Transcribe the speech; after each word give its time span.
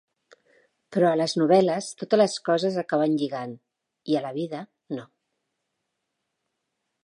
Però 0.95 1.09
a 1.09 1.17
les 1.19 1.35
novel·les 1.41 1.89
totes 1.99 2.21
les 2.21 2.39
coses 2.49 2.79
acaben 2.83 3.15
lligant, 3.21 3.53
i 4.13 4.17
a 4.17 4.25
la 4.27 4.33
vida 4.41 4.65
no. 4.97 5.07